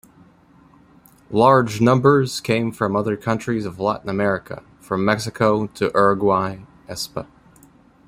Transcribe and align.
Large 1.29 1.79
numbers 1.79 2.39
came 2.41 2.71
from 2.71 2.95
other 2.95 3.15
countries 3.15 3.67
of 3.67 3.79
Latin 3.79 4.09
America 4.09 4.63
from 4.79 5.05
Mexico 5.05 5.67
to 5.75 5.91
Uruguay, 5.93 6.61
esp. 6.89 7.27